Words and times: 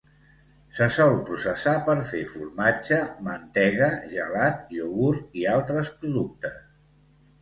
Se 0.77 0.85
sol 0.95 1.11
processar 1.27 1.73
per 1.89 1.95
fer 2.13 2.23
formatge, 2.31 2.99
mantega, 3.27 3.91
gelat, 4.17 4.65
iogurt 4.79 5.41
i 5.43 5.49
altres 5.57 5.93
productes. 6.01 6.61